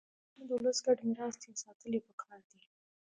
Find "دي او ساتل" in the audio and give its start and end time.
1.39-1.91